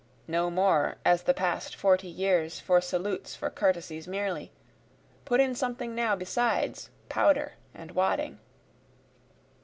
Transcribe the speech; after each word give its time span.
(no 0.27 0.49
more 0.49 0.95
as 1.05 1.21
the 1.21 1.31
past 1.35 1.75
forty 1.75 2.07
years 2.07 2.59
for 2.59 2.81
salutes 2.81 3.35
for 3.35 3.51
courtesies 3.51 4.07
merely, 4.07 4.51
Put 5.25 5.39
in 5.39 5.53
something 5.53 5.93
now 5.93 6.15
besides 6.15 6.89
powder 7.07 7.53
and 7.75 7.91
wadding.) 7.91 8.39